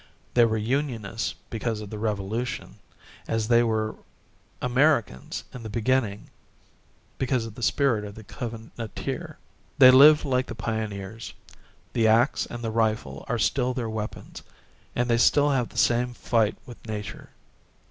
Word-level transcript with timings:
They 0.33 0.45
were 0.45 0.57
Unionists 0.57 1.35
because 1.51 1.79
of 1.79 1.91
the 1.91 1.99
Revolution, 1.99 2.79
as 3.27 3.49
they 3.49 3.61
were 3.61 3.93
Americans 4.59 5.43
in 5.53 5.61
the 5.61 5.69
beginning 5.69 6.31
because 7.19 7.45
of 7.45 7.53
the 7.53 7.61
spirit 7.61 8.03
of 8.03 8.15
the 8.15 8.23
Covenanter. 8.23 9.37
They 9.77 9.91
live 9.91 10.25
like 10.25 10.47
the 10.47 10.55
pioneers; 10.55 11.35
the 11.93 12.07
axe 12.07 12.47
and 12.47 12.63
the 12.63 12.71
rifle 12.71 13.25
are 13.29 13.37
still 13.37 13.75
their 13.75 13.91
weapons 13.91 14.41
and 14.95 15.07
they 15.07 15.19
still 15.19 15.51
have 15.51 15.69
the 15.69 15.77
same 15.77 16.15
fight 16.15 16.57
with 16.65 16.83
nature. 16.87 17.29